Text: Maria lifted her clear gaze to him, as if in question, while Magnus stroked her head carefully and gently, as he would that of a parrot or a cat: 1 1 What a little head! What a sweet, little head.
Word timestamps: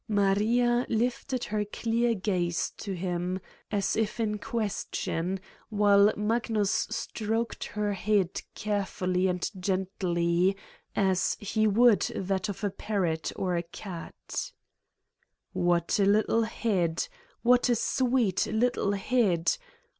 Maria 0.07 0.83
lifted 0.89 1.43
her 1.43 1.63
clear 1.63 2.15
gaze 2.15 2.71
to 2.75 2.93
him, 2.95 3.39
as 3.71 3.95
if 3.95 4.19
in 4.19 4.39
question, 4.39 5.39
while 5.69 6.11
Magnus 6.17 6.87
stroked 6.89 7.65
her 7.65 7.93
head 7.93 8.41
carefully 8.55 9.27
and 9.27 9.47
gently, 9.59 10.57
as 10.95 11.37
he 11.39 11.67
would 11.67 12.01
that 12.15 12.49
of 12.49 12.63
a 12.63 12.71
parrot 12.71 13.31
or 13.35 13.55
a 13.55 13.61
cat: 13.61 14.53
1 15.53 15.65
1 15.67 15.67
What 15.69 15.99
a 15.99 16.05
little 16.05 16.43
head! 16.45 17.07
What 17.43 17.69
a 17.69 17.75
sweet, 17.75 18.47
little 18.47 18.93
head. 18.93 19.55